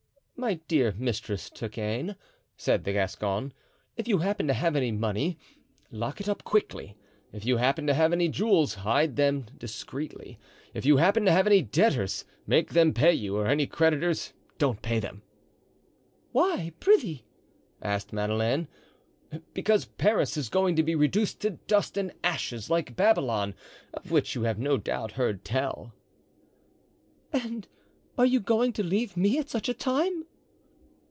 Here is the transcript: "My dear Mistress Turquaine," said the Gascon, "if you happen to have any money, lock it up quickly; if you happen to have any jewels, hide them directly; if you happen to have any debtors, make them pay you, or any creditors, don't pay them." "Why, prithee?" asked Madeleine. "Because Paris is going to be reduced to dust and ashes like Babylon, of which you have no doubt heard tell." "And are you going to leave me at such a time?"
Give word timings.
"My 0.37 0.55
dear 0.67 0.95
Mistress 0.97 1.51
Turquaine," 1.51 2.15
said 2.57 2.83
the 2.83 2.93
Gascon, 2.93 3.53
"if 3.95 4.07
you 4.07 4.17
happen 4.17 4.47
to 4.47 4.55
have 4.55 4.75
any 4.75 4.91
money, 4.91 5.37
lock 5.91 6.19
it 6.19 6.27
up 6.27 6.43
quickly; 6.43 6.97
if 7.31 7.45
you 7.45 7.57
happen 7.57 7.85
to 7.85 7.93
have 7.93 8.11
any 8.11 8.27
jewels, 8.27 8.73
hide 8.73 9.17
them 9.17 9.45
directly; 9.55 10.39
if 10.73 10.83
you 10.83 10.97
happen 10.97 11.25
to 11.25 11.31
have 11.31 11.45
any 11.45 11.61
debtors, 11.61 12.25
make 12.47 12.71
them 12.71 12.91
pay 12.91 13.13
you, 13.13 13.37
or 13.37 13.45
any 13.45 13.67
creditors, 13.67 14.33
don't 14.57 14.81
pay 14.81 14.97
them." 14.97 15.21
"Why, 16.31 16.71
prithee?" 16.79 17.23
asked 17.79 18.11
Madeleine. 18.11 18.67
"Because 19.53 19.85
Paris 19.85 20.37
is 20.37 20.49
going 20.49 20.75
to 20.75 20.81
be 20.81 20.95
reduced 20.95 21.39
to 21.41 21.51
dust 21.51 21.97
and 21.97 22.13
ashes 22.23 22.67
like 22.67 22.95
Babylon, 22.95 23.53
of 23.93 24.09
which 24.09 24.33
you 24.33 24.41
have 24.41 24.57
no 24.57 24.77
doubt 24.77 25.11
heard 25.11 25.45
tell." 25.45 25.93
"And 27.31 27.67
are 28.17 28.25
you 28.25 28.39
going 28.39 28.73
to 28.73 28.83
leave 28.83 29.15
me 29.15 29.37
at 29.37 29.47
such 29.47 29.69
a 29.69 29.73
time?" 29.75 30.25